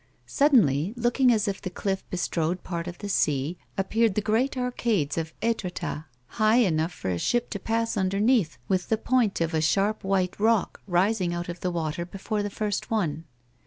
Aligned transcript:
Suddenly, 0.25 0.95
looking 0.97 1.31
as 1.31 1.47
if 1.47 1.61
the 1.61 1.69
cliff 1.69 2.03
bestrode 2.09 2.63
part 2.63 2.87
of 2.87 2.97
the 2.97 3.07
sea, 3.07 3.59
appeared 3.77 4.15
the 4.15 4.19
great 4.21 4.57
arcades 4.57 5.15
of 5.15 5.31
Etretat, 5.43 6.05
high 6.25 6.55
enough 6.57 6.91
for 6.91 7.11
a 7.11 7.19
ship 7.19 7.51
to 7.51 7.59
pass 7.59 7.95
underneath 7.95 8.57
with 8.67 8.89
tlie 8.89 9.03
point 9.03 9.41
of 9.41 9.53
a 9.53 9.61
sharp 9.61 10.03
white 10.03 10.39
rock 10.39 10.81
rising 10.87 11.35
out 11.35 11.49
of 11.49 11.59
the 11.59 11.69
water 11.69 12.03
before 12.03 12.41
the 12.41 12.49
first 12.49 12.89
one. 12.89 13.25